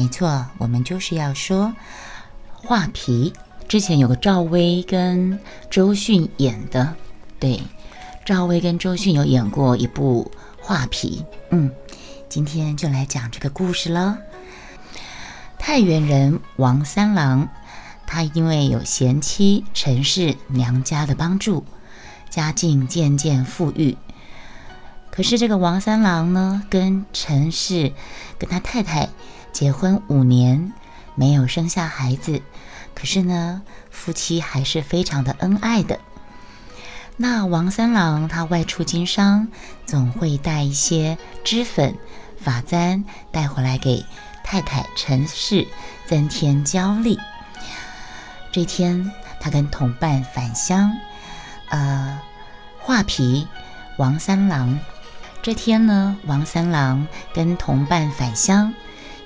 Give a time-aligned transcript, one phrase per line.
[0.00, 1.74] 没错，我们就是要说
[2.54, 3.34] 画皮。
[3.68, 5.38] 之前有个赵薇跟
[5.68, 6.94] 周迅演的，
[7.38, 7.60] 对，
[8.24, 11.22] 赵薇跟周迅有演过一部画皮。
[11.50, 11.70] 嗯，
[12.30, 14.16] 今天就来讲这个故事了。
[15.58, 17.50] 太原人王三郎，
[18.06, 21.66] 他因为有贤妻陈氏娘家的帮助，
[22.30, 23.98] 家境渐渐富裕。
[25.10, 27.92] 可是这个王三郎呢，跟陈氏
[28.38, 29.10] 跟他太太
[29.52, 30.72] 结婚五年，
[31.14, 32.42] 没有生下孩子。
[32.94, 35.98] 可是呢，夫妻还是非常的恩爱的。
[37.16, 39.48] 那王三郎他外出经商，
[39.86, 41.96] 总会带一些脂粉、
[42.38, 44.04] 发簪带回来给
[44.42, 45.66] 太太陈氏
[46.06, 47.18] 增添娇丽。
[48.52, 50.92] 这天，他跟同伴返乡，
[51.68, 52.20] 呃，
[52.78, 53.46] 画皮
[53.98, 54.78] 王三郎。
[55.42, 58.74] 这天呢，王三郎跟同伴返乡，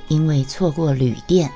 [0.09, 1.51] 因为错过旅店，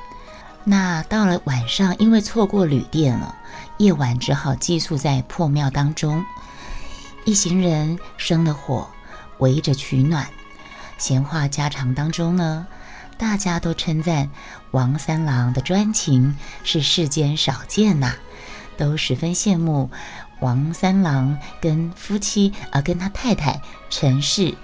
[0.64, 3.36] 那到了晚上，因为错过旅店了，
[3.78, 6.24] 夜晚只好寄宿在破庙当中。
[7.24, 8.88] 一行人生了火，
[9.38, 10.26] 围着取暖，
[10.96, 12.66] 闲话家常当中呢，
[13.18, 14.30] 大家都称赞
[14.70, 18.14] 王三郎的专情是世间少见呐，
[18.76, 19.90] 都十分羡慕。
[20.40, 24.54] 王三郎跟夫妻啊，跟他太太陈氏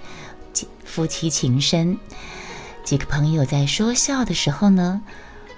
[0.85, 1.97] 夫妻情深。
[2.85, 5.01] 几个朋友在说笑的时候呢，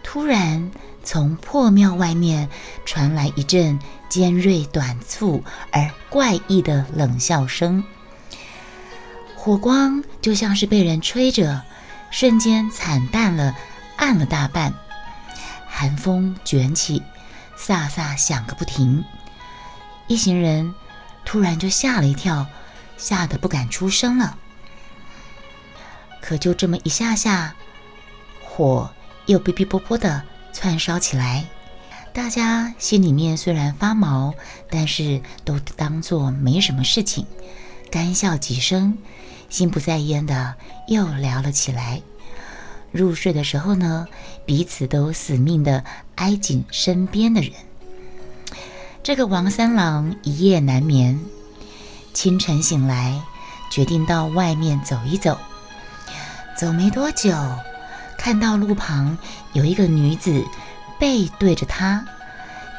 [0.02, 0.72] 突然
[1.04, 2.50] 从破庙外面
[2.86, 7.84] 传来一阵尖锐、短促而怪异的冷笑声。
[9.36, 11.62] 火光就像是被人吹着，
[12.12, 13.54] 瞬间惨淡了，
[13.98, 14.74] 暗了大半。
[15.68, 17.04] 寒风卷起，
[17.58, 19.04] 飒飒响个不停。
[20.08, 20.74] 一行人
[21.26, 22.48] 突然就吓了一跳，
[22.98, 24.38] 吓得不敢出声了。
[26.28, 27.56] 可就这么一下下，
[28.44, 28.92] 火
[29.28, 31.46] 又哔哔啵啵的窜烧起来。
[32.12, 34.34] 大家心里面虽然发毛，
[34.70, 37.26] 但是都当作没什么事情，
[37.90, 38.98] 干笑几声，
[39.50, 40.56] 心不在焉的
[40.90, 42.02] 又聊了起来。
[42.92, 44.06] 入睡的时候呢，
[44.46, 45.86] 彼此都死命的
[46.16, 47.54] 挨紧身边的人。
[49.02, 51.22] 这个王三郎一夜难眠，
[52.14, 53.18] 清晨醒来，
[53.72, 55.38] 决定到外面走一走。
[56.58, 57.32] 走没多久，
[58.18, 59.16] 看到路旁
[59.54, 60.44] 有一个女子
[61.00, 62.04] 背对着他，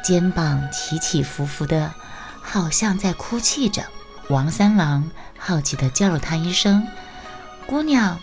[0.03, 1.93] 肩膀起起伏伏的，
[2.41, 3.83] 好像在哭泣着。
[4.27, 6.85] 王三郎好奇地叫了她一声
[7.65, 8.19] ：“姑娘。”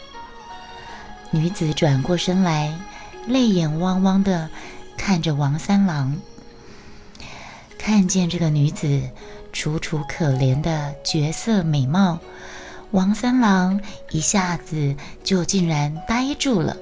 [1.32, 2.78] 女子转过身来，
[3.26, 4.50] 泪眼汪汪地
[4.98, 6.18] 看着王三郎。
[7.78, 9.08] 看见这个女子
[9.54, 12.18] 楚楚可怜的绝色美貌，
[12.96, 13.78] 王三郎
[14.10, 16.78] 一下子就竟然呆住了。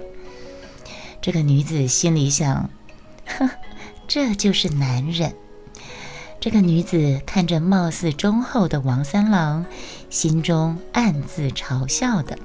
[1.21, 2.71] 这个女子心里想
[3.27, 3.51] ：“呵，
[4.07, 5.35] 这就是男人。”
[6.39, 9.67] 这个女子看着貌似忠厚的王三郎，
[10.09, 12.39] 心中暗自嘲笑的。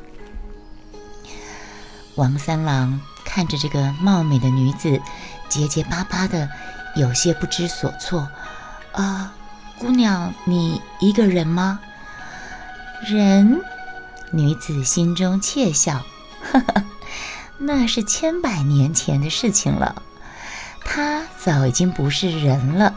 [2.16, 5.00] 王三郎看着这个貌美的女子，
[5.48, 6.50] 结结巴巴的，
[6.96, 8.28] 有些不知所措。
[8.94, 9.36] 啊，
[9.78, 11.80] 姑娘，你一个人吗？
[13.08, 13.62] 人，
[14.32, 16.06] 女子心中窃笑，
[16.52, 16.84] 哈哈，
[17.58, 20.04] 那是千百年前的事情了。
[20.84, 22.96] 他早已经不是人了。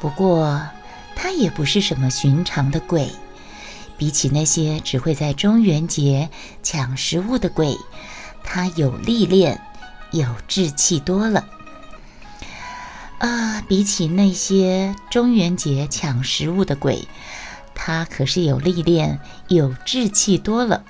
[0.00, 0.62] 不过，
[1.16, 3.10] 他也不是什么寻常的鬼。
[3.98, 6.30] 比起那些只会在中元节
[6.62, 7.76] 抢食物的鬼，
[8.44, 9.60] 他有历练，
[10.12, 11.46] 有志气多了。
[13.18, 17.08] 啊，比起那些中元节抢食物的鬼，
[17.76, 20.82] 他可是有历练、有志气多了。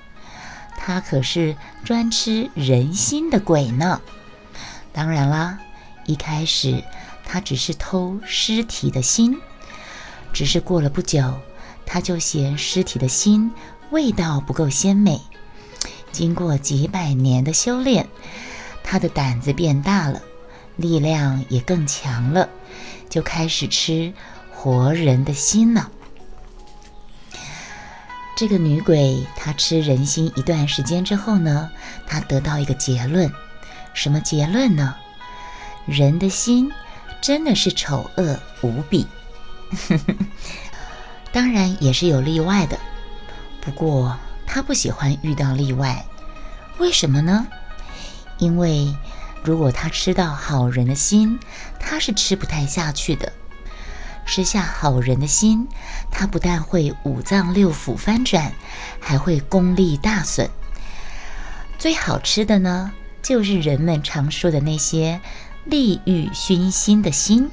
[0.78, 4.00] 他可是专吃人心的鬼呢。
[4.92, 5.58] 当然啦，
[6.06, 6.82] 一开始
[7.26, 9.38] 他只是偷尸体的心，
[10.32, 11.38] 只是过了不久，
[11.84, 13.50] 他就嫌尸体的心
[13.90, 15.20] 味道不够鲜美。
[16.12, 18.08] 经过几百年的修炼，
[18.82, 20.22] 他的胆子变大了。
[20.76, 22.50] 力量也更强了，
[23.08, 24.12] 就开始吃
[24.52, 25.90] 活人的心了。
[28.36, 31.70] 这个女鬼她吃人心一段时间之后呢，
[32.06, 33.32] 她得到一个结论，
[33.94, 34.94] 什么结论呢？
[35.86, 36.70] 人的心
[37.22, 39.06] 真的是丑恶无比。
[41.32, 42.78] 当然也是有例外的，
[43.62, 44.14] 不过
[44.46, 46.04] 她不喜欢遇到例外，
[46.78, 47.46] 为什么呢？
[48.38, 48.94] 因为。
[49.44, 51.38] 如果他吃到好人的心，
[51.78, 53.32] 他是吃不太下去的。
[54.26, 55.68] 吃下好人的心，
[56.10, 58.52] 他不但会五脏六腑翻转，
[59.00, 60.50] 还会功力大损。
[61.78, 62.92] 最好吃的呢，
[63.22, 65.20] 就是人们常说的那些
[65.64, 67.50] 利欲熏心的心，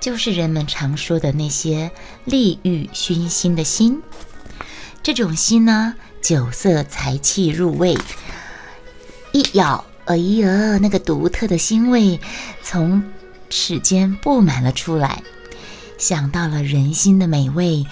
[0.00, 1.90] 就是人们常说的那些
[2.24, 4.02] 利欲熏心的心。
[5.02, 7.96] 这种心呢，酒色财气入味，
[9.32, 12.18] 一咬，哎呀，那个独特的腥味
[12.62, 13.04] 从
[13.50, 15.22] 齿间布满了出来。
[15.98, 17.86] 想到了人心的美味，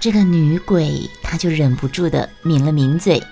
[0.00, 3.22] 这个女鬼她就忍不住的抿了抿嘴。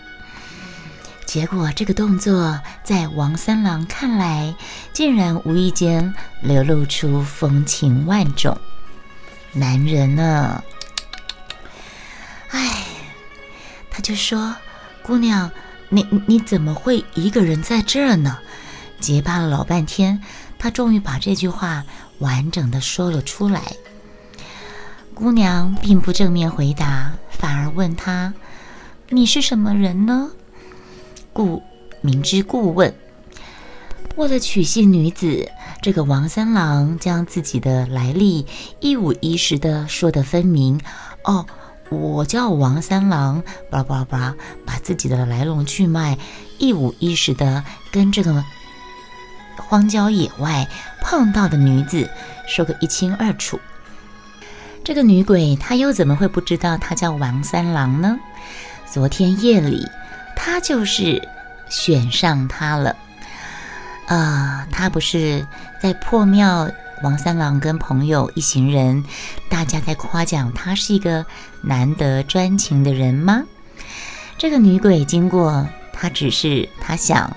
[1.27, 4.55] 结果这个动作在王三郎看来，
[4.93, 8.59] 竟然无意间流露出风情万种。
[9.53, 10.63] 男人呢？
[12.51, 12.87] 哎。
[13.95, 14.57] 他就说
[15.05, 15.51] ：“姑娘，
[15.91, 18.39] 你你怎么会一个人在这儿呢？”
[18.99, 20.23] 结巴了老半天，
[20.59, 21.85] 他终于把这句话
[22.19, 23.61] 完整的说了出来。
[25.15, 28.35] 姑娘并不正面回答，反而问他
[29.11, 30.31] ：“你是什么人呢？”
[31.33, 31.63] 故
[32.01, 32.95] 明知故问。
[34.17, 35.49] 为了取信女子，
[35.81, 38.47] 这个王三郎将自己的来历
[38.81, 40.81] 一五一十的说得分明。
[41.25, 41.47] 哦。
[41.91, 44.35] 我叫王三郎，巴拉巴拉巴拉，
[44.65, 46.17] 把自己的来龙去脉
[46.59, 48.43] 一五一十的跟这个
[49.59, 50.67] 荒郊野外
[51.03, 52.09] 碰到的女子
[52.49, 53.61] 说个一清二楚。
[54.85, 58.19] 这个女鬼她又怎么会不知道他叫王三郎呢？
[58.85, 59.87] 昨天夜里，
[60.35, 61.29] 她就是
[61.69, 62.97] 选上他了。
[64.07, 65.47] 啊，他不是
[65.81, 66.71] 在破庙。
[67.03, 69.05] 王三郎跟朋友一行人，
[69.49, 71.27] 大家在夸奖他是一个
[71.61, 73.43] 难得专情的人吗？
[74.39, 77.37] 这个女鬼经过，她只是她想，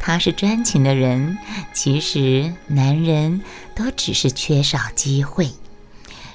[0.00, 1.38] 他是专情的人。
[1.72, 3.40] 其实男人
[3.76, 5.48] 都只是缺少机会，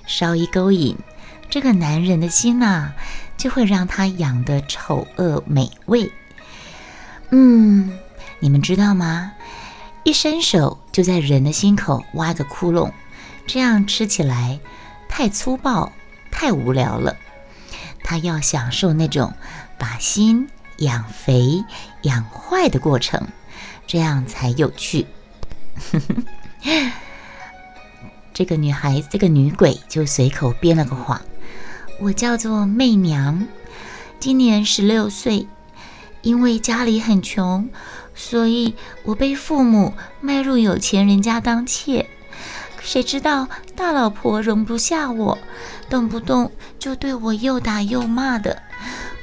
[0.09, 0.97] 稍一勾引，
[1.51, 2.93] 这个男人的心呐，
[3.37, 6.11] 就会让他养得丑恶美味。
[7.29, 7.95] 嗯，
[8.39, 9.33] 你们知道吗？
[10.03, 12.91] 一伸手就在人的心口挖个窟窿，
[13.45, 14.59] 这样吃起来
[15.07, 15.91] 太粗暴、
[16.31, 17.15] 太无聊了。
[18.03, 19.35] 他要享受那种
[19.77, 21.63] 把心养肥、
[22.01, 23.27] 养坏的过程，
[23.85, 25.05] 这样才有趣。
[28.39, 31.21] 这个女孩，这个女鬼就随口编了个谎
[31.99, 33.45] ：“我叫做媚娘，
[34.17, 35.45] 今年十六岁，
[36.21, 37.67] 因为家里很穷。”
[38.15, 42.09] 所以我被父母卖入有钱人家当妾，
[42.81, 45.37] 谁知道大老婆容不下我，
[45.89, 46.49] 动不动
[46.79, 48.61] 就对我又打又骂的，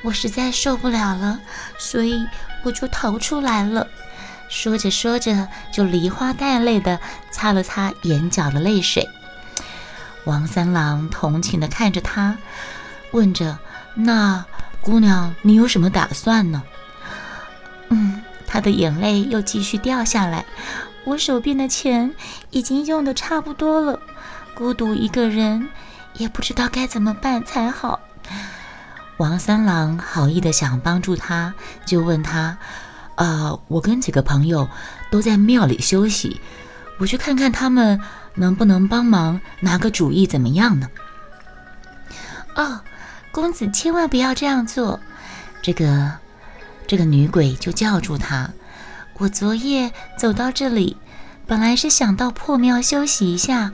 [0.02, 1.40] 我实在受不了了，
[1.78, 2.22] 所以
[2.64, 3.88] 我就逃出来了。
[4.48, 6.98] 说着说着，就梨花带泪的
[7.30, 9.08] 擦了擦眼角的泪水。
[10.24, 12.36] 王三郎同情的看着他，
[13.12, 13.58] 问着
[13.94, 14.44] ：“那
[14.80, 16.62] 姑娘，你有什么打算呢？”
[17.90, 18.22] 嗯。
[18.48, 20.46] 他的眼泪又继续掉下来，
[21.04, 22.14] 我手边的钱
[22.50, 23.98] 已经用的差不多了，
[24.54, 25.68] 孤独一个人，
[26.14, 28.00] 也不知道该怎么办才好。
[29.18, 31.54] 王三郎好意的想帮助他，
[31.84, 32.56] 就问他
[33.16, 34.68] ：“啊，我跟几个朋友
[35.10, 36.40] 都在庙里休息，
[36.98, 38.00] 我去看看他们
[38.36, 40.88] 能不能帮忙拿个主意，怎么样呢？”
[42.56, 42.80] 哦，
[43.32, 45.00] 公子千万不要这样做，
[45.60, 46.12] 这个。
[46.88, 48.48] 这个女鬼就叫住他
[49.18, 50.96] ：“我昨夜走到这里，
[51.44, 53.72] 本来是想到破庙休息一下，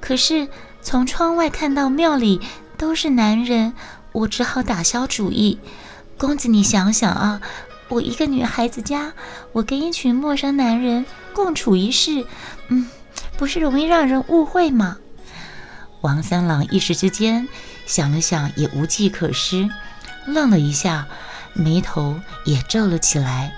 [0.00, 0.48] 可是
[0.82, 2.40] 从窗外看到庙里
[2.76, 3.74] 都是男人，
[4.10, 5.60] 我只好打消主意。
[6.16, 7.40] 公子，你想想啊，
[7.88, 9.12] 我一个女孩子家，
[9.52, 12.24] 我跟一群陌生男人共处一室，
[12.68, 12.88] 嗯，
[13.36, 14.98] 不是容易让人误会吗？”
[16.02, 17.48] 王三郎一时之间
[17.86, 19.68] 想了想，也无计可施，
[20.26, 21.06] 愣了一下。
[21.54, 23.52] 眉头也皱了起来，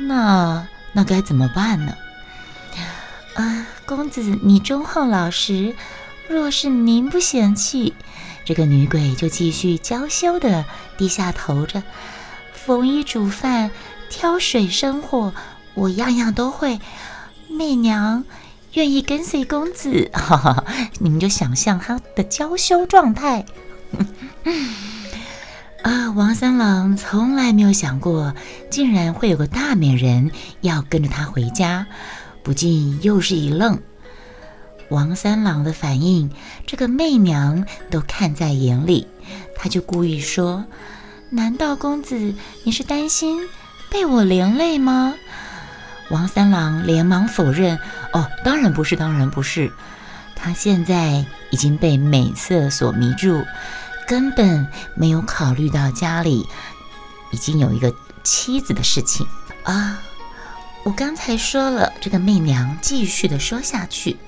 [0.00, 1.96] 那那该怎么办呢？
[3.34, 5.74] 啊，公子你忠厚老实，
[6.28, 7.94] 若是您不嫌弃，
[8.44, 10.66] 这个女鬼就继续娇羞的
[10.98, 11.82] 低下头着，
[12.64, 13.70] 缝衣煮饭、
[14.08, 15.32] 挑水生火，
[15.74, 16.80] 我样样都会。
[17.48, 18.24] 媚娘
[18.72, 20.64] 愿意跟随公子，哈哈，
[21.00, 23.44] 你们就想象她的娇羞状态。
[25.82, 28.34] 啊，王三郎从来没有想过，
[28.70, 31.86] 竟然会有个大美人要跟着他回家，
[32.42, 33.80] 不禁又是一愣。
[34.88, 36.30] 王三郎的反应，
[36.66, 39.08] 这个媚娘都看在眼里，
[39.56, 40.64] 他就故意说
[41.32, 43.40] ：“难道公子你是担心
[43.90, 45.14] 被我连累吗？”
[46.10, 47.78] 王三郎连忙否认
[48.14, 49.72] ：“哦，当然不是，当然不是。
[50.36, 53.42] 他现在已经被美色所迷住。”
[54.04, 56.46] 根本没有考虑到家里
[57.30, 59.26] 已经有一个妻子的事情
[59.62, 60.02] 啊！
[60.82, 64.18] 我刚才说了，这个媚娘继续的说下去。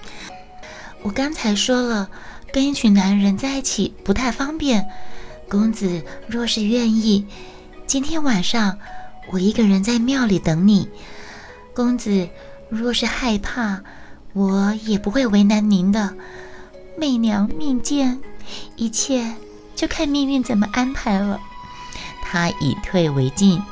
[1.03, 2.09] 我刚才说了，
[2.53, 4.89] 跟一群男人在一起不太方便。
[5.55, 7.29] 公子若是愿意，
[7.87, 8.77] 今天晚上
[9.31, 10.89] 我一个人在庙里等你。
[11.73, 12.29] 公子
[12.69, 13.85] 若是害怕，
[14.33, 16.15] 我也不会为难您的。
[16.99, 18.19] 媚娘命贱，
[18.75, 19.37] 一切
[19.77, 21.41] 就看命运怎么安排了。
[22.25, 23.63] 他以退为进。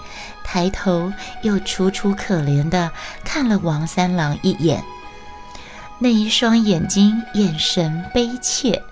[0.45, 1.13] 抬头
[1.43, 2.93] 又楚楚可怜的
[3.25, 4.85] 看了王三郎一眼，
[5.99, 8.85] 那一双眼睛眼神悲切，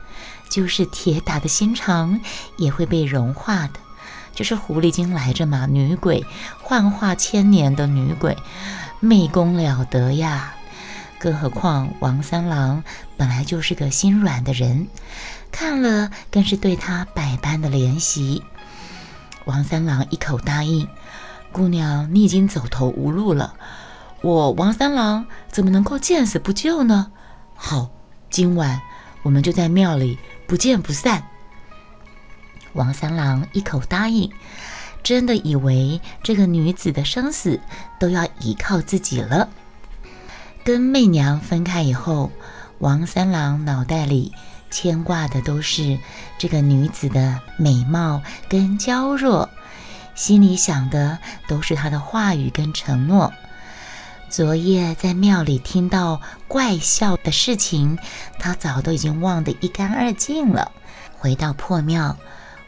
[0.51, 2.21] 就是铁打的心肠
[2.59, 3.75] 也会被融化的。
[4.35, 6.25] 就是狐狸精来着嘛，女鬼
[6.63, 8.37] 幻化千年的女鬼，
[9.01, 10.55] 媚功了得呀！
[11.19, 12.83] 更何况王三郎
[13.17, 14.87] 本来就是个心软的人，
[15.53, 18.43] 看了更是对他百般的怜惜。
[19.45, 20.89] 王三郎一口答应。
[21.53, 23.55] 姑娘，你已经走投无路了，
[24.23, 27.11] 我王三郎怎么能够见死不救呢？
[27.57, 27.91] 好，
[28.31, 28.81] 今晚
[29.23, 30.17] 我们就在庙里
[30.51, 31.23] 不见不散。
[32.73, 34.33] 王三郎一口答应，
[35.01, 37.61] 真的以为这个女子的生死
[38.01, 39.49] 都要依靠自己了。
[40.65, 42.33] 跟媚娘分开以后，
[42.81, 44.33] 王三郎脑袋里
[44.73, 45.97] 牵挂的都是
[46.37, 49.49] 这个女子的美貌跟娇弱。
[50.17, 53.33] 心里想的都是她的话语跟承诺。
[54.31, 57.99] 昨夜在庙里听到怪笑的事情，
[58.39, 60.71] 他早都已经忘得一干二净了。
[61.19, 62.17] 回到破庙，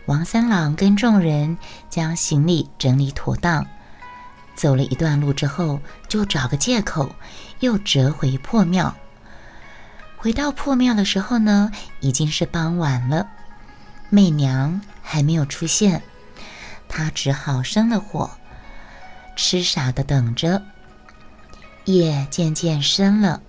[0.07, 1.57] 王三郎跟众人
[1.88, 3.64] 将行李整理妥当，
[4.57, 5.78] 走了一段路之后，
[6.09, 7.14] 就找个借口
[7.61, 8.97] 又折回破庙。
[10.16, 13.28] 回到破庙的时候呢，已经是傍晚了，
[14.11, 16.02] 媚娘还没有出现。
[16.88, 18.33] 他只好生了火，
[19.37, 20.61] 痴傻的等着。
[21.85, 23.43] 夜渐渐深了，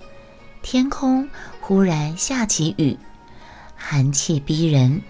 [0.63, 1.29] 天空
[1.61, 2.97] 忽然下起雨，
[3.75, 5.01] 寒气逼人。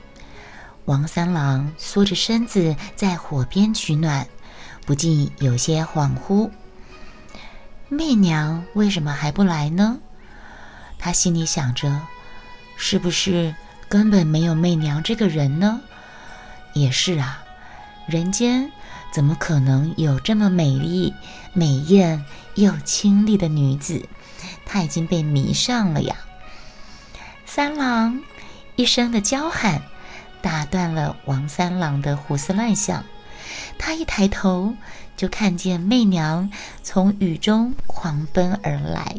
[0.86, 4.28] 王三郎缩着身子在火边取暖，
[4.86, 6.50] 不禁有些恍惚。
[7.88, 10.00] 媚娘为什么还不来呢？
[11.00, 12.02] 他心里想着，
[12.76, 13.56] 是不是
[13.88, 15.80] 根本没有媚娘这个人呢？
[16.74, 17.40] 也是啊。
[18.06, 18.70] 人间
[19.14, 21.14] 怎么可能有这么美丽、
[21.54, 24.10] 美艳又清丽的女子？
[24.66, 26.16] 她已经被迷上了呀！
[27.46, 28.24] 三郎
[28.76, 29.84] 一声的娇喊，
[30.42, 33.04] 打断了王三郎的胡思乱想。
[33.78, 34.74] 他一抬头，
[35.16, 36.50] 就看见媚娘
[36.82, 39.18] 从雨中狂奔而来。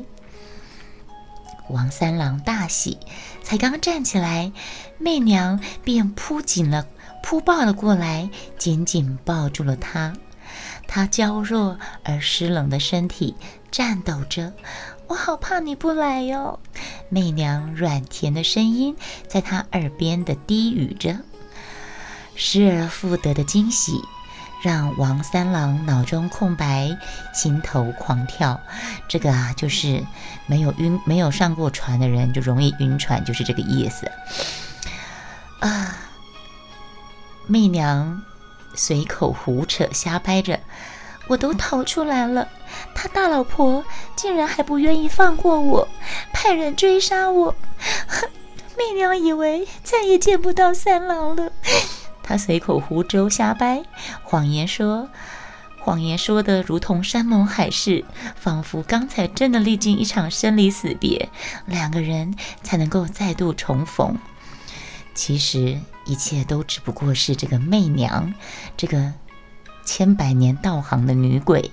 [1.69, 2.99] 王三郎大喜，
[3.45, 4.51] 才刚站起来，
[4.99, 6.89] 媚娘便扑紧了。
[7.25, 8.29] 扑抱了过来，
[8.59, 10.13] 紧紧抱住了他。
[10.87, 13.35] 他娇弱而湿冷的身体
[13.73, 14.53] 颤抖着，
[15.07, 16.61] 我好怕你不来哟。
[17.09, 18.95] 媚娘软甜的声音
[19.27, 21.17] 在他耳边的低语着，
[22.37, 23.99] 失而复得的惊喜
[24.63, 26.95] 让王三郎脑中空白，
[27.33, 28.61] 心头狂跳。
[29.09, 30.05] 这个啊，就是
[30.47, 34.07] 没有晕、没有上过船的人就容易晕船，就是这个意思
[35.61, 35.97] 啊。
[37.47, 38.23] 媚娘
[38.75, 40.59] 随口胡扯瞎掰着，
[41.29, 42.49] 我都逃出来了，
[42.95, 43.85] 他大老婆
[44.17, 45.89] 竟然还不愿意放过我，
[46.33, 47.55] 派人追杀我。
[48.77, 51.53] 媚娘以为再也见不到三郎了，
[52.23, 53.85] 他随口胡诌瞎掰，
[54.23, 55.09] 谎言说，
[55.79, 61.29] 谎言说的如同山盟海誓，仿佛刚才真的历经一场生离死别，
[61.67, 64.19] 两个人才能够再度重逢。
[65.15, 65.79] 其实。
[66.05, 68.35] 一切都只不过是这个媚娘，
[68.77, 69.13] 这个
[69.85, 71.73] 千百年道行的女鬼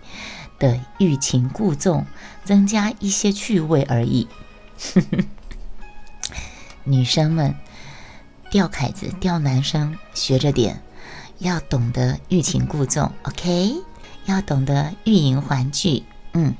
[0.59, 2.05] 的欲擒故纵，
[2.43, 4.27] 增加一些趣味而已。
[6.83, 7.55] 女生们
[8.49, 10.81] 钓凯子、钓男生学着点，
[11.37, 13.75] 要懂得欲擒故纵，OK？
[14.25, 16.03] 要懂得欲迎还拒。
[16.33, 16.55] 嗯，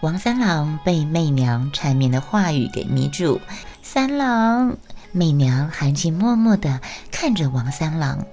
[0.00, 3.40] 王三郎被媚娘缠绵的话语给迷住，
[3.82, 4.76] 三郎。
[5.16, 6.80] 媚娘含情脉脉地
[7.12, 8.26] 看着王三郎，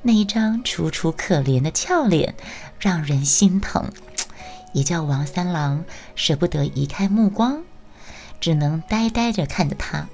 [0.00, 2.34] 那一张楚楚可怜的俏脸
[2.80, 3.90] 让人心疼，
[4.72, 5.84] 也叫王三郎
[6.16, 7.62] 舍不得移开目光，
[8.40, 10.08] 只能呆呆着看着他。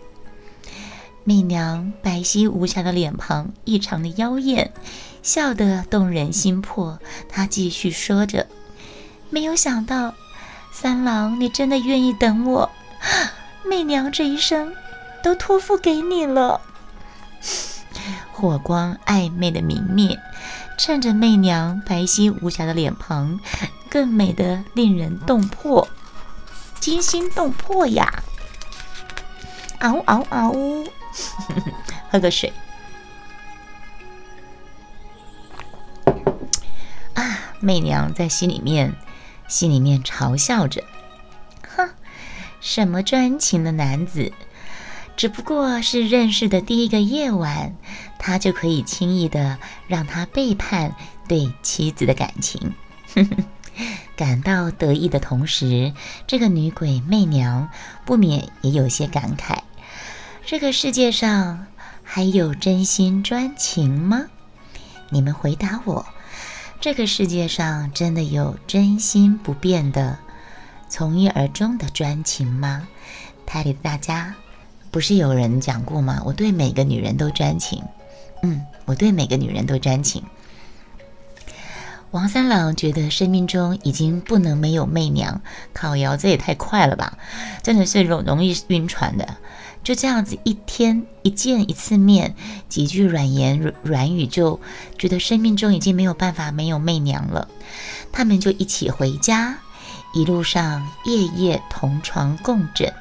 [1.22, 4.72] 媚娘白皙无瑕的脸庞异常的妖艳，
[5.22, 6.98] 笑得动人心魄。
[7.28, 8.48] 她继续说着
[9.30, 10.14] ：“没有想到，
[10.72, 12.68] 三郎你真的愿意等我，
[13.64, 14.74] 媚娘这一生。”
[15.22, 16.60] 都托付给你了。
[18.32, 20.18] 火光暧昧的明灭，
[20.78, 23.38] 衬着媚娘白皙无瑕的脸庞
[23.90, 25.86] 更美的令人动魄，
[26.80, 28.22] 惊心动魄呀！
[29.80, 30.86] 嗷嗷嗷！
[32.10, 32.52] 喝个水。
[37.14, 38.94] 啊，媚娘在心里面，
[39.48, 40.82] 心里面嘲笑着
[41.76, 41.90] ：“哼，
[42.60, 44.32] 什么专情的男子，
[45.20, 47.74] 只不过是认识的第一个夜晚，
[48.18, 50.96] 他就可以轻易的让他背叛
[51.28, 52.72] 对妻子的感情。”
[53.14, 53.44] 哼哼。
[54.16, 55.92] 感到得意的同时，
[56.26, 57.68] 这个女鬼媚娘
[58.06, 59.58] 不免也有些感慨。
[60.46, 61.66] 这个世界上
[62.02, 64.22] 还有真心专情吗？
[65.10, 66.06] 你们回答我，
[66.80, 70.18] 这个世界上真的有真心不变的、
[70.88, 72.88] 从一而终的专情吗？
[73.44, 74.34] 台里的大家，
[74.90, 76.22] 不是有人讲过吗？
[76.24, 77.82] 我对每个女人都专情。
[78.42, 80.22] 嗯，我对每个女人都专情。
[82.10, 85.42] 王三郎觉得生命中已经不能没有媚娘，
[85.72, 87.18] 烤窑这也太快了吧，
[87.62, 89.36] 真的是容容易晕船的。
[89.84, 92.34] 就这样子一天一见一次面，
[92.68, 94.58] 几句软言软语，就
[94.98, 97.48] 觉得生命中已经没有办法没有媚娘了。
[98.10, 99.58] 他们就一起回家，
[100.12, 102.92] 一路上夜夜同床共枕。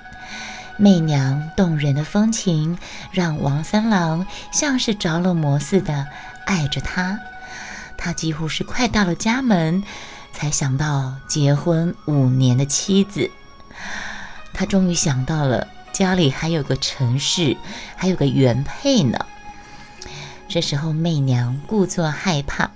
[0.80, 2.80] 媚娘动人的风情，
[3.12, 6.08] 让王三郎像是着了魔似的
[6.46, 7.20] 爱着她。
[7.98, 9.84] 他几乎是快到了家门，
[10.34, 13.30] 才想到结婚五年的妻子。
[14.54, 15.68] 他终于想到了。
[15.92, 17.58] 家里还有个陈氏，
[17.98, 19.26] 还有个原配呢。
[20.48, 22.72] 这时候，媚娘故作害怕：“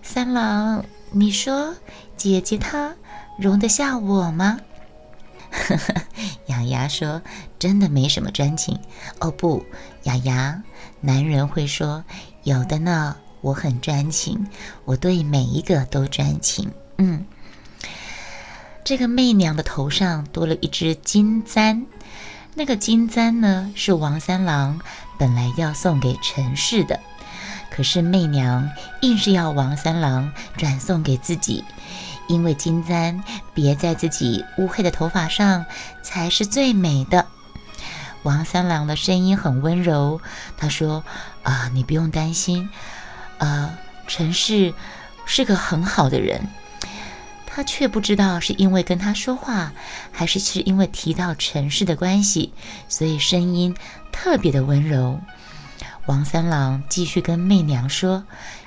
[0.00, 1.74] 三郎，你说
[2.16, 2.94] 姐姐她
[3.38, 4.60] 容得下我吗？”
[5.54, 5.94] 呵呵，
[6.46, 7.22] 雅雅说
[7.58, 8.78] ：“真的没什么专情。”
[9.20, 9.64] 哦不，
[10.02, 10.62] 雅雅，
[11.00, 12.04] 男人会说
[12.42, 14.46] ：“有的呢，我很专情，
[14.84, 17.24] 我对每一个都专情。”嗯，
[18.84, 21.86] 这个媚娘的头上多了一只金簪。
[22.54, 24.80] 那个金簪呢，是王三郎
[25.18, 27.00] 本来要送给陈氏的，
[27.70, 31.64] 可是媚娘硬是要王三郎转送给自己，
[32.28, 35.64] 因为金簪别在自己乌黑的头发上
[36.02, 37.26] 才是最美的。
[38.22, 40.20] 王三郎的声音很温柔，
[40.56, 41.04] 他说
[41.44, 42.70] ：“啊，你不用担心，
[43.38, 44.72] 呃，陈氏
[45.26, 46.48] 是个很好的人。”
[47.46, 49.72] 他却不知道是因为跟他说话，
[50.10, 52.52] 还是是因为提到陈氏的关系，
[52.88, 53.76] 所以声音
[54.10, 55.20] 特别的温柔。
[56.06, 58.24] 王三郎继续跟媚娘说：“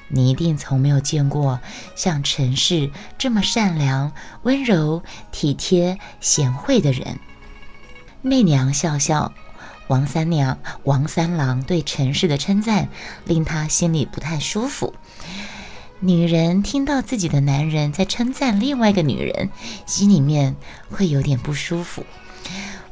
[0.09, 1.59] 你一定从没有见过
[1.95, 7.19] 像陈氏这么善良、温柔、体贴、贤惠的人。”
[8.21, 9.33] 媚娘笑笑。
[9.87, 12.89] 王三娘、王三郎对陈氏的称赞，
[13.23, 14.93] 令他心里不太舒服。
[16.01, 19.49] 女人听到自己的男人在称赞另外一个女人，
[19.85, 20.57] 心里面
[20.91, 22.05] 会有点不舒服。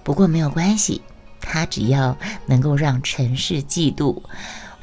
[0.03, 1.01] 不过没有关系，
[1.41, 4.23] 他只要能够让陈氏嫉妒，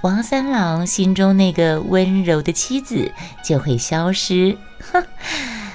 [0.03, 3.13] 王三郎心中那个温柔的妻子
[3.45, 4.59] 就会消失。
[4.93, 5.07] 哼，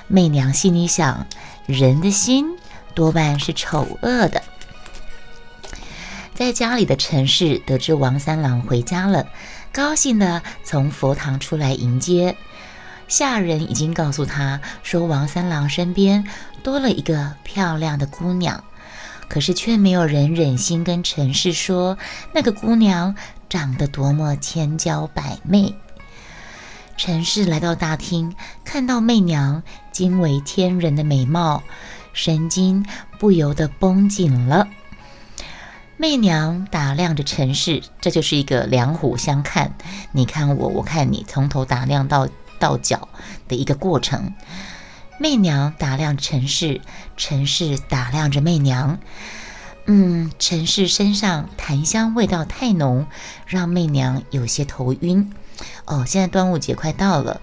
[0.07, 1.25] 媚娘心里想：
[1.65, 2.45] 人的心
[2.93, 4.43] 多半是丑恶的。
[6.33, 9.27] 在家里的陈氏得知王三郎回家了。
[9.71, 12.35] 高兴地从佛堂出来迎接，
[13.07, 16.25] 下人已经告诉他说，王三郎身边
[16.63, 18.61] 多了一个漂亮的姑娘，
[19.27, 21.97] 可是却没有人忍心跟陈氏说
[22.33, 23.15] 那个姑娘
[23.49, 25.75] 长得多么千娇百媚。
[26.97, 28.33] 陈氏来到大厅，
[28.65, 29.61] 看到媚娘
[29.91, 31.61] 惊为天人的美貌，
[32.11, 32.85] 神经
[33.19, 34.67] 不由得绷紧了。
[35.95, 39.75] 媚娘打量着陈氏，这就是一个两虎相看，
[40.11, 42.27] 你看我，我看你，从头打量到
[42.59, 43.09] 到脚
[43.47, 44.33] 的一个过程。
[45.19, 46.81] 媚娘打量陈氏，
[47.15, 48.99] 陈氏打量着媚娘。
[49.85, 53.07] 嗯，陈氏身上檀香味道太浓，
[53.45, 55.33] 让媚娘有些头晕。
[55.85, 57.41] 哦，现在端午节快到了，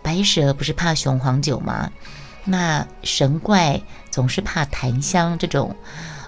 [0.00, 1.90] 白蛇不是怕雄黄酒吗？
[2.44, 5.76] 那神怪总是怕檀香这种，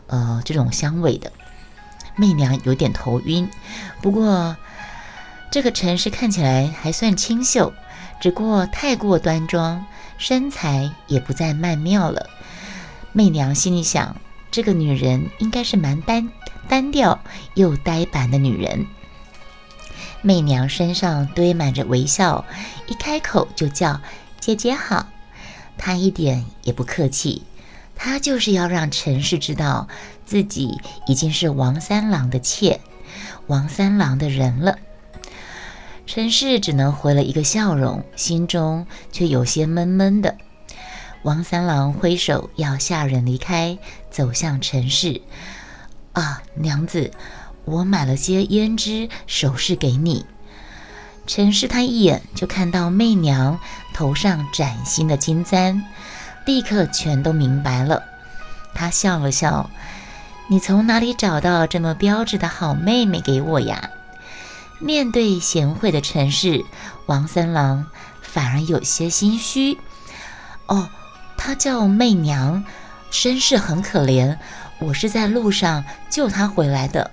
[0.08, 1.32] 呃，这种香味的。
[2.16, 3.48] 媚娘有点头晕，
[4.02, 4.56] 不过
[5.50, 7.72] 这个陈氏看起来还算清秀，
[8.20, 9.84] 只不过太过端庄，
[10.18, 12.30] 身材也不再曼妙了。
[13.12, 14.16] 媚娘心里想，
[14.50, 16.30] 这个女人应该是蛮单
[16.68, 17.20] 单调
[17.54, 18.86] 又呆板的女人。
[20.22, 22.44] 媚娘身上堆满着微笑，
[22.86, 24.00] 一开口就叫
[24.40, 25.06] 姐姐好，
[25.76, 27.42] 她一点也不客气。
[27.96, 29.86] 他就是要让陈氏知道
[30.26, 32.80] 自己已经是王三郎的妾，
[33.46, 34.78] 王三郎的人了。
[36.06, 40.36] 陈氏只能回了一个笑容，心中却有些闷闷的。
[41.22, 43.78] 王三郎挥手要下人离开，
[44.10, 45.22] 走向陈氏。
[46.12, 47.10] 啊，娘子，
[47.64, 50.26] 我买了些胭脂首饰给你。
[51.26, 53.58] 陈氏他一眼就看到媚娘
[53.94, 55.82] 头上崭新的金簪，
[56.44, 58.02] 立刻全都明白了。
[58.74, 59.70] 他笑了笑
[60.48, 63.90] ：“你从哪里找到这么标致的好妹妹给我呀？”
[64.80, 66.64] 面对贤惠的陈氏，
[67.06, 67.86] 王三郎
[68.20, 69.78] 反而有些心虚。
[70.66, 70.88] 哦，
[71.36, 72.64] 她叫媚娘，
[73.10, 74.36] 身世很可怜，
[74.78, 77.10] 我是在路上救她回来的。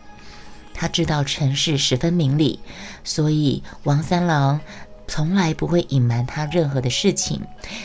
[0.74, 2.60] 他知道陈氏十分明理，
[3.04, 4.60] 所以王三郎
[5.08, 7.42] 从来不会隐瞒他任何的事情，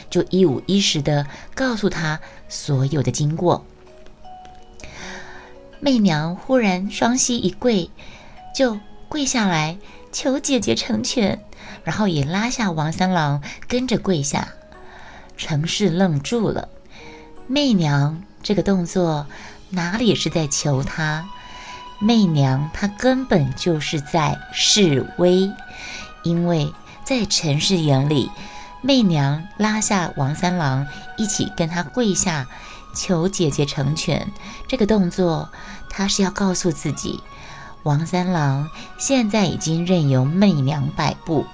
[0.09, 3.67] 就一五一十的告诉他所有的经过。
[5.79, 7.91] 媚娘忽然双膝一跪，
[8.55, 9.79] 就跪下来
[10.13, 11.41] 求姐姐成全，
[11.85, 14.49] 然后也拉下王三郎跟着跪下。
[15.37, 16.69] 陈氏愣住了，
[17.47, 19.27] 媚娘这个动作
[19.71, 21.29] 哪里是在求他？
[21.99, 25.51] 媚娘她根本就是在示威，
[26.23, 26.73] 因为
[27.05, 28.31] 在陈氏眼里，
[28.83, 32.47] 媚娘拉下王三郎一起跟他跪下
[32.95, 34.31] 求姐姐成全
[34.69, 35.51] 这个动作，
[35.89, 37.21] 她是要告诉自己，
[37.87, 38.69] 王三郎
[38.99, 41.47] 现在已经任由媚娘摆布，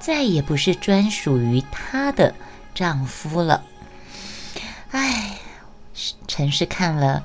[0.00, 2.34] 再也不是专属于她的
[2.74, 3.62] 丈夫了。
[4.92, 5.36] 唉，
[6.26, 7.22] 陈氏看了。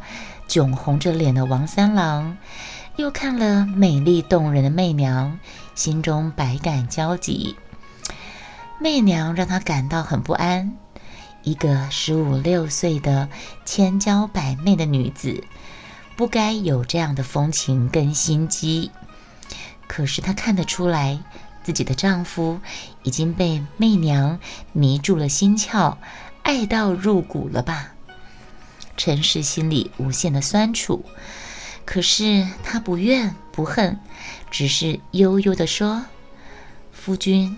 [0.49, 2.35] 窘红着脸的王三郎，
[2.95, 5.39] 又看了美丽动人的媚娘，
[5.75, 7.55] 心中百感交集。
[8.81, 10.73] 媚娘让他感到很不安。
[11.43, 13.29] 一个十五六岁的
[13.63, 15.43] 千娇百媚的女子，
[16.19, 18.91] 不该有这样的风情跟心机。
[19.87, 21.17] 可是她看得出来，
[21.63, 22.59] 自己的丈夫
[23.03, 24.37] 已经被媚娘
[24.73, 25.95] 迷住了心窍，
[26.43, 27.93] 爱到入骨了吧？
[28.97, 31.05] 陈氏心里无限的酸楚，
[31.85, 33.97] 可是她不怨不恨，
[34.51, 36.03] 只是悠悠地说
[36.91, 37.57] ：“夫君，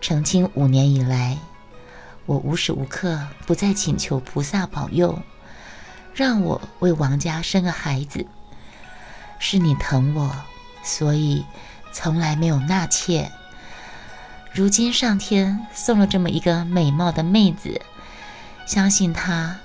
[0.00, 1.36] 成亲五年以来，
[2.24, 5.22] 我无时无刻不在请求菩萨保佑，
[6.14, 8.26] 让我为王家生个孩子。
[9.38, 10.34] 是你疼我，
[10.82, 11.44] 所以
[11.92, 13.30] 从来没有纳妾。
[14.52, 17.80] 如今上天送了这么一个美貌的妹子，
[18.66, 19.58] 相信她。”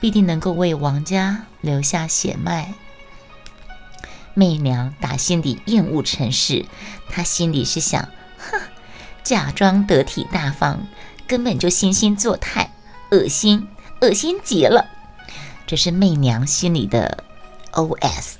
[0.00, 2.72] 必定能够为王家留下血脉。
[4.32, 6.66] 媚娘打心底厌恶陈氏，
[7.10, 8.08] 她心里是想：
[8.38, 8.60] 哼，
[9.24, 10.86] 假装得体大方，
[11.26, 12.70] 根本就惺惺作态，
[13.10, 13.66] 恶心，
[14.00, 14.86] 恶心极了。
[15.68, 17.22] 这是媚娘心里的
[17.72, 18.38] O.S。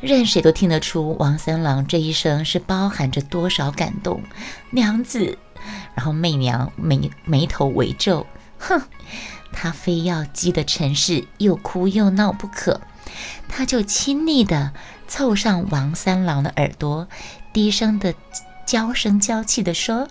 [0.00, 4.22] 任谁都听得出王三郎这一生是包含着多少感动，
[4.70, 5.36] 娘子。
[5.96, 8.80] 然后媚娘眉眉头微皱，哼，
[9.52, 12.80] 她非要激得陈氏又哭又闹不可，
[13.48, 14.72] 她就亲昵地
[15.08, 17.08] 凑上王三郎的耳朵，
[17.52, 18.14] 低声的
[18.64, 20.06] 娇声娇气地说：“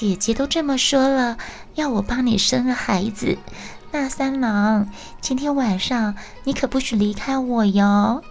[0.00, 1.36] 姐姐都这么说了，
[1.74, 3.36] 要我帮你生个孩子，
[3.90, 4.88] 那三郎
[5.20, 8.24] 今天晚上你可不许离开我哟！”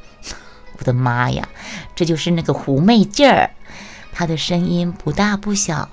[0.80, 1.48] 我的妈呀，
[1.94, 3.52] 这就是那个狐媚劲儿，
[4.12, 5.90] 她的声音不大不小。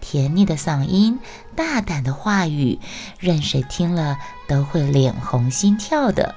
[0.00, 1.18] 甜腻的嗓音，
[1.54, 2.78] 大胆的话语，
[3.18, 4.16] 任谁听了
[4.48, 6.36] 都会脸红心跳的。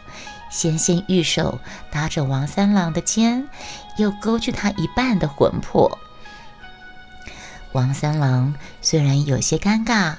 [0.50, 1.60] 纤纤玉手
[1.94, 3.48] 搭着王三郎的肩，
[3.96, 5.98] 又勾去他一半的魂魄。
[7.74, 10.16] 王三郎虽然有些尴尬，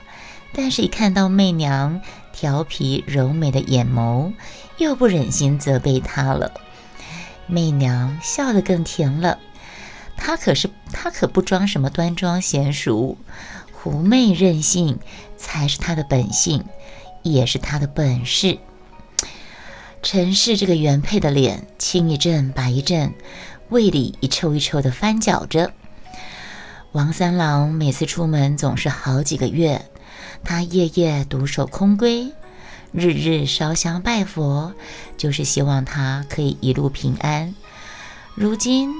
[0.52, 2.00] 但是一看到媚娘
[2.32, 4.32] 调皮柔美的眼眸，
[4.78, 6.52] 又不忍心责备她了。
[7.46, 9.38] 媚娘笑得更甜了。
[10.16, 13.18] 她可是，她可不装什么端庄娴熟，
[13.72, 14.98] 狐媚任性
[15.36, 16.64] 才是她的本性，
[17.22, 18.58] 也是她的本事。
[20.02, 23.12] 陈氏这个原配的脸青一阵白一阵，
[23.68, 25.72] 胃里一抽一抽的翻搅着。
[26.92, 29.90] 王三郎每次出门总是好几个月，
[30.44, 32.32] 他夜夜独守空闺，
[32.92, 34.74] 日日烧香拜佛，
[35.16, 37.54] 就是希望他可以一路平安。
[38.34, 38.92] 如今。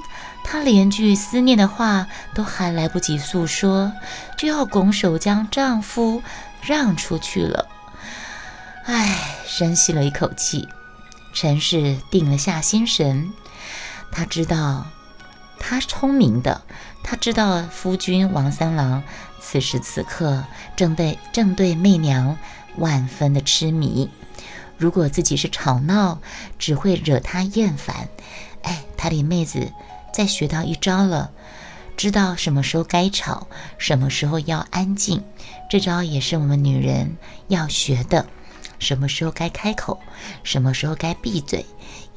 [0.45, 3.93] 她连句思念的话都还来不及诉说，
[4.37, 6.21] 就要拱手将丈夫
[6.61, 7.69] 让出去了。
[8.83, 10.67] 唉，深吸了一口气，
[11.33, 13.31] 陈氏定了下心神。
[14.11, 14.87] 他知道，
[15.57, 16.61] 他聪明的，
[17.03, 19.03] 他知道夫君王三郎
[19.39, 20.43] 此时此刻
[20.75, 22.37] 正对正对媚娘
[22.77, 24.09] 万分的痴迷。
[24.77, 26.19] 如果自己是吵闹，
[26.57, 28.09] 只会惹他厌烦。
[28.63, 29.71] 哎，他的妹子。
[30.13, 31.31] 再学到一招了，
[31.97, 33.47] 知道什么时候该吵，
[33.79, 35.23] 什么时候要安静。
[35.67, 38.27] 这招也是我们女人要学的。
[38.77, 39.99] 什么时候该开口，
[40.43, 41.65] 什么时候该闭嘴，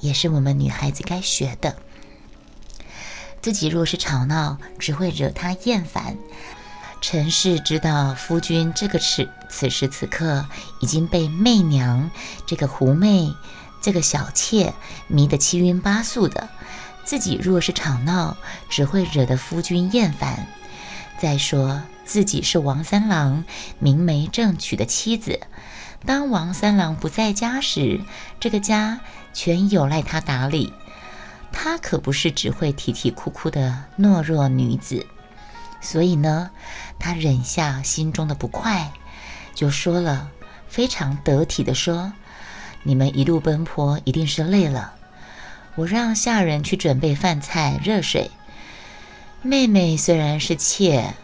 [0.01, 1.75] 也是我们女孩子该学的。
[3.47, 6.17] 自己若是吵闹，只会惹他厌烦。
[7.01, 10.45] 陈氏知道夫君这个此此时此刻
[10.81, 12.11] 已经被媚娘
[12.45, 13.33] 这个狐媚
[13.81, 14.75] 这个小妾
[15.07, 16.49] 迷得七晕八素的，
[17.05, 18.37] 自己若是吵闹，
[18.69, 20.49] 只会惹得夫君厌烦。
[21.21, 23.45] 再说自己是王三郎
[23.79, 25.39] 明媒正娶的妻子，
[26.05, 28.01] 当王三郎不在家时，
[28.41, 28.99] 这个家
[29.33, 30.73] 全有赖他打理。
[31.69, 35.05] 她可不是只会啼啼哭哭的懦弱女子，
[35.81, 36.49] 所以呢，
[36.97, 38.93] 她忍下心中的不快，
[39.53, 40.31] 就说了，
[40.69, 42.13] 非常得体的说
[42.85, 44.93] ：“你们一路奔波，一定是累了，
[45.75, 48.31] 我让下人去准备饭菜、热水。
[49.43, 51.15] 妹妹虽然是妾，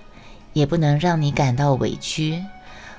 [0.55, 2.45] 也不能让你感到委屈，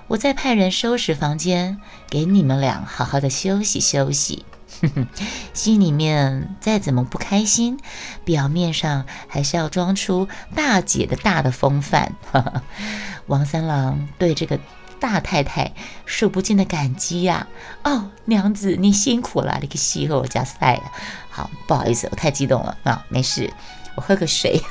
[0.08, 1.78] 我再派人收拾房间，
[2.10, 4.46] 给你们俩好好的休息休息。”
[4.82, 5.08] 哼 哼
[5.54, 7.80] 心里面再怎么不开心，
[8.26, 12.14] 表面上还是要装出大姐的大的风范。
[13.28, 14.60] 王三郎对这个
[15.00, 15.74] 大太太
[16.06, 17.48] 数不尽的感激呀！
[17.84, 20.82] 哦，娘子你辛苦了，你个西和我家菜。
[21.30, 23.52] 好，不好意思，我太激动了啊，没事，
[23.96, 24.62] 我喝个水。